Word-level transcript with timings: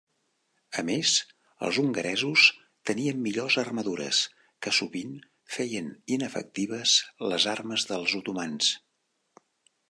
A 0.81 0.83
més, 0.85 1.09
els 1.67 1.77
hongaresos 1.81 2.45
tenien 2.91 3.19
millors 3.25 3.57
armadures, 3.63 4.21
que 4.67 4.73
sovint 4.79 5.13
feien 5.59 5.93
inefectives 6.17 6.95
les 7.33 7.47
armes 7.55 7.87
dels 7.93 8.17
otomans. 8.23 8.73